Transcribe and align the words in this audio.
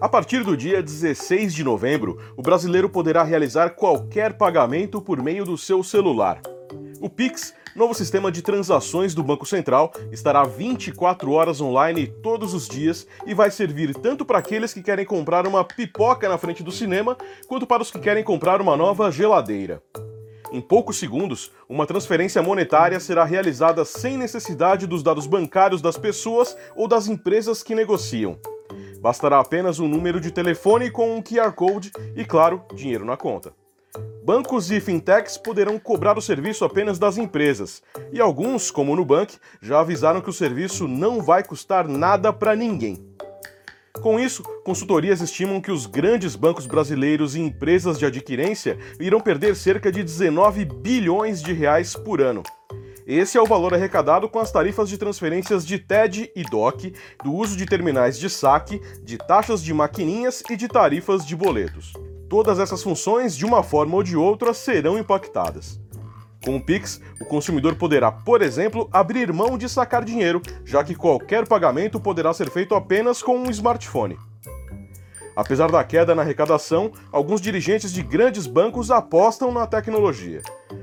A 0.00 0.08
partir 0.08 0.44
do 0.44 0.56
dia 0.56 0.80
16 0.80 1.52
de 1.52 1.64
novembro, 1.64 2.18
o 2.36 2.42
brasileiro 2.42 2.88
poderá 2.88 3.24
realizar 3.24 3.70
qualquer 3.70 4.34
pagamento 4.34 5.02
por 5.02 5.20
meio 5.20 5.44
do 5.44 5.58
seu 5.58 5.82
celular. 5.82 6.40
O 7.00 7.10
Pix, 7.10 7.52
novo 7.74 7.92
sistema 7.94 8.30
de 8.30 8.40
transações 8.40 9.12
do 9.12 9.24
Banco 9.24 9.44
Central, 9.44 9.92
estará 10.12 10.44
24 10.44 11.32
horas 11.32 11.60
online 11.60 12.06
todos 12.06 12.54
os 12.54 12.68
dias 12.68 13.08
e 13.26 13.34
vai 13.34 13.50
servir 13.50 13.92
tanto 13.92 14.24
para 14.24 14.38
aqueles 14.38 14.72
que 14.72 14.82
querem 14.82 15.04
comprar 15.04 15.46
uma 15.48 15.64
pipoca 15.64 16.28
na 16.28 16.38
frente 16.38 16.62
do 16.62 16.70
cinema, 16.70 17.16
quanto 17.48 17.66
para 17.66 17.82
os 17.82 17.90
que 17.90 17.98
querem 17.98 18.22
comprar 18.22 18.60
uma 18.60 18.76
nova 18.76 19.10
geladeira. 19.10 19.82
Em 20.50 20.60
poucos 20.60 20.98
segundos, 20.98 21.52
uma 21.68 21.86
transferência 21.86 22.42
monetária 22.42 22.98
será 22.98 23.24
realizada 23.24 23.84
sem 23.84 24.16
necessidade 24.16 24.86
dos 24.86 25.02
dados 25.02 25.26
bancários 25.26 25.82
das 25.82 25.98
pessoas 25.98 26.56
ou 26.74 26.88
das 26.88 27.06
empresas 27.06 27.62
que 27.62 27.74
negociam. 27.74 28.38
Bastará 29.00 29.38
apenas 29.38 29.78
um 29.78 29.86
número 29.86 30.20
de 30.20 30.30
telefone 30.30 30.90
com 30.90 31.16
um 31.16 31.22
QR 31.22 31.52
Code 31.52 31.92
e, 32.16 32.24
claro, 32.24 32.62
dinheiro 32.74 33.04
na 33.04 33.16
conta. 33.16 33.52
Bancos 34.24 34.70
e 34.70 34.80
fintechs 34.80 35.36
poderão 35.38 35.78
cobrar 35.78 36.18
o 36.18 36.22
serviço 36.22 36.64
apenas 36.64 36.98
das 36.98 37.16
empresas, 37.16 37.82
e 38.12 38.20
alguns, 38.20 38.70
como 38.70 38.92
o 38.92 38.96
Nubank, 38.96 39.36
já 39.60 39.80
avisaram 39.80 40.20
que 40.20 40.28
o 40.28 40.34
serviço 40.34 40.86
não 40.86 41.22
vai 41.22 41.42
custar 41.42 41.88
nada 41.88 42.32
para 42.32 42.54
ninguém. 42.54 42.98
Com 44.02 44.18
isso, 44.20 44.42
consultorias 44.64 45.20
estimam 45.20 45.60
que 45.60 45.72
os 45.72 45.86
grandes 45.86 46.36
bancos 46.36 46.66
brasileiros 46.66 47.34
e 47.34 47.40
empresas 47.40 47.98
de 47.98 48.06
adquirência 48.06 48.78
irão 49.00 49.20
perder 49.20 49.56
cerca 49.56 49.90
de 49.90 50.02
19 50.02 50.64
bilhões 50.64 51.42
de 51.42 51.52
reais 51.52 51.94
por 51.94 52.20
ano. 52.20 52.42
Esse 53.06 53.38
é 53.38 53.42
o 53.42 53.46
valor 53.46 53.74
arrecadado 53.74 54.28
com 54.28 54.38
as 54.38 54.52
tarifas 54.52 54.88
de 54.88 54.98
transferências 54.98 55.66
de 55.66 55.78
TED 55.78 56.30
e 56.36 56.42
DOC, 56.44 56.92
do 57.24 57.32
uso 57.32 57.56
de 57.56 57.66
terminais 57.66 58.18
de 58.18 58.28
saque, 58.28 58.80
de 59.02 59.16
taxas 59.16 59.62
de 59.62 59.72
maquininhas 59.72 60.42
e 60.48 60.56
de 60.56 60.68
tarifas 60.68 61.26
de 61.26 61.34
boletos. 61.34 61.92
Todas 62.28 62.58
essas 62.58 62.82
funções, 62.82 63.34
de 63.34 63.46
uma 63.46 63.62
forma 63.62 63.96
ou 63.96 64.02
de 64.02 64.16
outra, 64.16 64.52
serão 64.52 64.98
impactadas. 64.98 65.80
Com 66.44 66.56
o 66.56 66.60
Pix, 66.60 67.00
o 67.20 67.24
consumidor 67.24 67.74
poderá, 67.74 68.12
por 68.12 68.42
exemplo, 68.42 68.88
abrir 68.92 69.32
mão 69.32 69.58
de 69.58 69.68
sacar 69.68 70.04
dinheiro, 70.04 70.40
já 70.64 70.84
que 70.84 70.94
qualquer 70.94 71.46
pagamento 71.46 72.00
poderá 72.00 72.32
ser 72.32 72.50
feito 72.50 72.74
apenas 72.74 73.22
com 73.22 73.36
um 73.36 73.50
smartphone. 73.50 74.16
Apesar 75.34 75.70
da 75.70 75.84
queda 75.84 76.14
na 76.14 76.22
arrecadação, 76.22 76.92
alguns 77.12 77.40
dirigentes 77.40 77.92
de 77.92 78.02
grandes 78.02 78.46
bancos 78.46 78.90
apostam 78.90 79.52
na 79.52 79.66
tecnologia. 79.66 80.42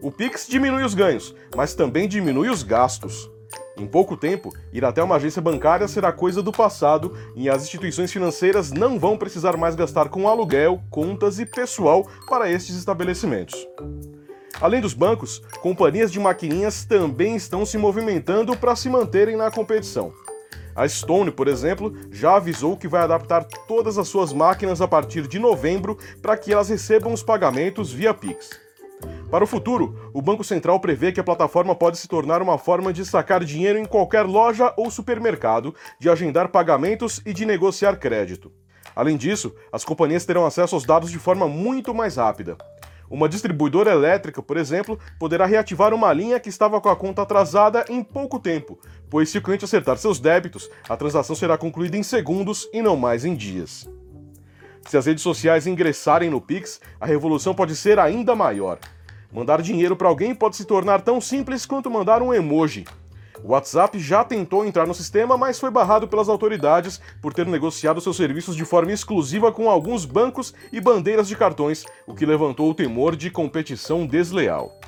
O 0.00 0.12
Pix 0.12 0.46
diminui 0.48 0.84
os 0.84 0.94
ganhos, 0.94 1.34
mas 1.56 1.74
também 1.74 2.06
diminui 2.06 2.48
os 2.48 2.62
gastos. 2.62 3.28
Em 3.76 3.86
pouco 3.86 4.16
tempo, 4.16 4.50
ir 4.72 4.84
até 4.84 5.02
uma 5.02 5.16
agência 5.16 5.42
bancária 5.42 5.86
será 5.86 6.12
coisa 6.12 6.42
do 6.42 6.52
passado 6.52 7.12
e 7.34 7.50
as 7.50 7.64
instituições 7.64 8.12
financeiras 8.12 8.72
não 8.72 8.98
vão 8.98 9.18
precisar 9.18 9.56
mais 9.56 9.74
gastar 9.74 10.08
com 10.08 10.28
aluguel, 10.28 10.80
contas 10.90 11.38
e 11.38 11.44
pessoal 11.44 12.06
para 12.28 12.50
estes 12.50 12.76
estabelecimentos. 12.76 13.66
Além 14.60 14.80
dos 14.80 14.94
bancos, 14.94 15.42
companhias 15.60 16.10
de 16.10 16.18
maquininhas 16.18 16.84
também 16.84 17.36
estão 17.36 17.66
se 17.66 17.76
movimentando 17.76 18.56
para 18.56 18.74
se 18.74 18.88
manterem 18.88 19.36
na 19.36 19.50
competição. 19.50 20.12
A 20.74 20.88
Stone, 20.88 21.30
por 21.30 21.48
exemplo, 21.48 21.94
já 22.10 22.36
avisou 22.36 22.76
que 22.76 22.88
vai 22.88 23.02
adaptar 23.02 23.44
todas 23.66 23.98
as 23.98 24.08
suas 24.08 24.32
máquinas 24.32 24.80
a 24.80 24.88
partir 24.88 25.26
de 25.26 25.38
novembro 25.38 25.98
para 26.20 26.36
que 26.36 26.52
elas 26.52 26.68
recebam 26.68 27.12
os 27.12 27.22
pagamentos 27.22 27.92
via 27.92 28.12
Pix. 28.12 28.50
Para 29.30 29.44
o 29.44 29.46
futuro, 29.46 30.10
o 30.14 30.22
Banco 30.22 30.44
Central 30.44 30.80
prevê 30.80 31.12
que 31.12 31.20
a 31.20 31.24
plataforma 31.24 31.74
pode 31.74 31.98
se 31.98 32.08
tornar 32.08 32.40
uma 32.40 32.56
forma 32.56 32.92
de 32.92 33.04
sacar 33.04 33.44
dinheiro 33.44 33.78
em 33.78 33.84
qualquer 33.84 34.22
loja 34.22 34.72
ou 34.76 34.90
supermercado, 34.90 35.74
de 35.98 36.08
agendar 36.08 36.48
pagamentos 36.48 37.20
e 37.26 37.32
de 37.32 37.44
negociar 37.44 37.96
crédito. 37.96 38.52
Além 38.94 39.16
disso, 39.16 39.54
as 39.70 39.84
companhias 39.84 40.24
terão 40.24 40.46
acesso 40.46 40.74
aos 40.74 40.84
dados 40.84 41.10
de 41.10 41.18
forma 41.18 41.46
muito 41.46 41.94
mais 41.94 42.16
rápida. 42.16 42.56
Uma 43.08 43.28
distribuidora 43.28 43.90
elétrica, 43.92 44.42
por 44.42 44.56
exemplo, 44.56 44.98
poderá 45.18 45.46
reativar 45.46 45.94
uma 45.94 46.12
linha 46.12 46.40
que 46.40 46.48
estava 46.48 46.80
com 46.80 46.88
a 46.88 46.96
conta 46.96 47.22
atrasada 47.22 47.84
em 47.88 48.02
pouco 48.02 48.38
tempo, 48.38 48.78
pois 49.08 49.28
se 49.30 49.38
o 49.38 49.42
cliente 49.42 49.64
acertar 49.64 49.96
seus 49.96 50.18
débitos, 50.18 50.68
a 50.88 50.96
transação 50.96 51.36
será 51.36 51.56
concluída 51.56 51.96
em 51.96 52.02
segundos 52.02 52.68
e 52.72 52.82
não 52.82 52.96
mais 52.96 53.24
em 53.24 53.34
dias. 53.34 53.88
Se 54.88 54.96
as 54.96 55.06
redes 55.06 55.22
sociais 55.22 55.66
ingressarem 55.66 56.30
no 56.30 56.40
Pix, 56.40 56.80
a 57.00 57.06
revolução 57.06 57.54
pode 57.54 57.74
ser 57.74 57.98
ainda 57.98 58.34
maior. 58.34 58.78
Mandar 59.32 59.60
dinheiro 59.60 59.96
para 59.96 60.08
alguém 60.08 60.34
pode 60.34 60.56
se 60.56 60.64
tornar 60.64 61.02
tão 61.02 61.20
simples 61.20 61.66
quanto 61.66 61.90
mandar 61.90 62.22
um 62.22 62.32
emoji. 62.32 62.84
O 63.42 63.52
WhatsApp 63.52 63.98
já 63.98 64.24
tentou 64.24 64.64
entrar 64.64 64.86
no 64.86 64.94
sistema, 64.94 65.36
mas 65.36 65.58
foi 65.58 65.70
barrado 65.70 66.08
pelas 66.08 66.28
autoridades 66.28 67.00
por 67.20 67.34
ter 67.34 67.46
negociado 67.46 68.00
seus 68.00 68.16
serviços 68.16 68.56
de 68.56 68.64
forma 68.64 68.92
exclusiva 68.92 69.52
com 69.52 69.68
alguns 69.68 70.04
bancos 70.04 70.54
e 70.72 70.80
bandeiras 70.80 71.28
de 71.28 71.36
cartões, 71.36 71.84
o 72.06 72.14
que 72.14 72.26
levantou 72.26 72.70
o 72.70 72.74
temor 72.74 73.14
de 73.14 73.30
competição 73.30 74.06
desleal. 74.06 74.80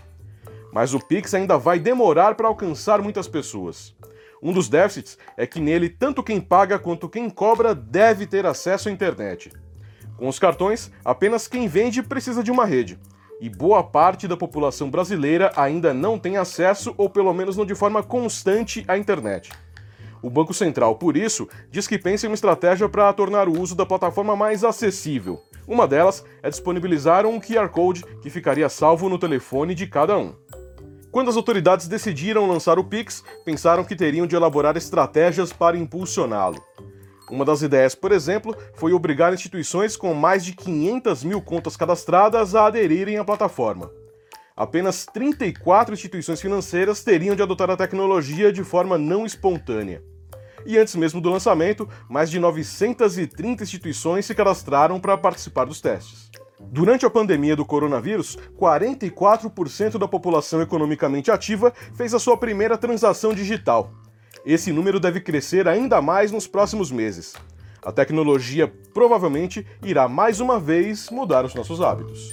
Mas 0.72 0.94
o 0.94 1.00
Pix 1.00 1.34
ainda 1.34 1.58
vai 1.58 1.78
demorar 1.78 2.34
para 2.34 2.48
alcançar 2.48 3.02
muitas 3.02 3.28
pessoas. 3.28 3.94
Um 4.42 4.52
dos 4.52 4.68
déficits 4.68 5.18
é 5.36 5.46
que 5.46 5.60
nele 5.60 5.88
tanto 5.88 6.22
quem 6.22 6.40
paga 6.40 6.78
quanto 6.78 7.08
quem 7.08 7.28
cobra 7.28 7.74
deve 7.74 8.26
ter 8.26 8.46
acesso 8.46 8.88
à 8.88 8.92
internet. 8.92 9.50
Com 10.16 10.28
os 10.28 10.38
cartões, 10.38 10.90
apenas 11.04 11.46
quem 11.46 11.68
vende 11.68 12.02
precisa 12.02 12.42
de 12.42 12.50
uma 12.50 12.64
rede 12.64 12.98
e 13.40 13.48
boa 13.48 13.82
parte 13.82 14.26
da 14.26 14.36
população 14.36 14.90
brasileira 14.90 15.52
ainda 15.56 15.94
não 15.94 16.18
tem 16.18 16.36
acesso, 16.36 16.94
ou 16.96 17.08
pelo 17.08 17.32
menos 17.32 17.56
não 17.56 17.64
de 17.64 17.74
forma 17.74 18.02
constante, 18.02 18.84
à 18.88 18.98
internet. 18.98 19.50
O 20.22 20.28
Banco 20.28 20.52
Central, 20.52 20.96
por 20.96 21.16
isso, 21.16 21.48
diz 21.70 21.86
que 21.86 21.98
pensa 21.98 22.26
em 22.26 22.28
uma 22.28 22.34
estratégia 22.34 22.88
para 22.88 23.12
tornar 23.12 23.48
o 23.48 23.60
uso 23.60 23.76
da 23.76 23.86
plataforma 23.86 24.34
mais 24.34 24.64
acessível. 24.64 25.40
Uma 25.66 25.86
delas 25.86 26.24
é 26.42 26.50
disponibilizar 26.50 27.26
um 27.26 27.38
QR 27.38 27.68
Code 27.68 28.04
que 28.20 28.30
ficaria 28.30 28.68
salvo 28.68 29.08
no 29.08 29.18
telefone 29.18 29.74
de 29.74 29.86
cada 29.86 30.16
um. 30.18 30.34
Quando 31.10 31.28
as 31.28 31.36
autoridades 31.36 31.88
decidiram 31.88 32.48
lançar 32.48 32.78
o 32.78 32.84
Pix, 32.84 33.22
pensaram 33.44 33.84
que 33.84 33.96
teriam 33.96 34.26
de 34.26 34.34
elaborar 34.34 34.76
estratégias 34.76 35.52
para 35.52 35.76
impulsioná-lo. 35.76 36.62
Uma 37.30 37.44
das 37.44 37.60
ideias, 37.60 37.94
por 37.94 38.10
exemplo, 38.10 38.56
foi 38.74 38.92
obrigar 38.92 39.34
instituições 39.34 39.96
com 39.96 40.14
mais 40.14 40.44
de 40.44 40.54
500 40.54 41.24
mil 41.24 41.42
contas 41.42 41.76
cadastradas 41.76 42.54
a 42.54 42.66
aderirem 42.66 43.18
à 43.18 43.24
plataforma. 43.24 43.90
Apenas 44.56 45.06
34 45.06 45.94
instituições 45.94 46.40
financeiras 46.40 47.04
teriam 47.04 47.36
de 47.36 47.42
adotar 47.42 47.70
a 47.70 47.76
tecnologia 47.76 48.50
de 48.50 48.64
forma 48.64 48.96
não 48.96 49.26
espontânea. 49.26 50.02
E 50.66 50.76
antes 50.76 50.96
mesmo 50.96 51.20
do 51.20 51.30
lançamento, 51.30 51.88
mais 52.08 52.30
de 52.30 52.40
930 52.40 53.62
instituições 53.62 54.26
se 54.26 54.34
cadastraram 54.34 54.98
para 54.98 55.16
participar 55.16 55.66
dos 55.66 55.80
testes. 55.80 56.30
Durante 56.58 57.06
a 57.06 57.10
pandemia 57.10 57.54
do 57.54 57.64
coronavírus, 57.64 58.36
44% 58.58 59.96
da 59.96 60.08
população 60.08 60.60
economicamente 60.60 61.30
ativa 61.30 61.72
fez 61.94 62.12
a 62.12 62.18
sua 62.18 62.36
primeira 62.36 62.76
transação 62.76 63.32
digital, 63.32 63.92
esse 64.44 64.72
número 64.72 65.00
deve 65.00 65.20
crescer 65.20 65.66
ainda 65.68 66.00
mais 66.00 66.30
nos 66.32 66.46
próximos 66.46 66.90
meses. 66.90 67.34
A 67.82 67.92
tecnologia 67.92 68.72
provavelmente 68.92 69.66
irá 69.82 70.08
mais 70.08 70.40
uma 70.40 70.58
vez 70.58 71.10
mudar 71.10 71.44
os 71.44 71.54
nossos 71.54 71.80
hábitos. 71.80 72.30